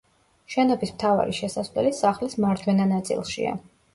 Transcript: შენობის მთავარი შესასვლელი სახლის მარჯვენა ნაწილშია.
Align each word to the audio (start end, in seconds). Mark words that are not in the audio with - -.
შენობის 0.53 0.93
მთავარი 0.93 1.35
შესასვლელი 1.41 1.93
სახლის 1.99 2.37
მარჯვენა 2.45 2.89
ნაწილშია. 2.95 3.55